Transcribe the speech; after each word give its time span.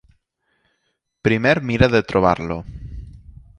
Primer 1.27 1.53
mira 1.71 1.91
de 1.97 2.03
trobar-lo. 2.13 2.61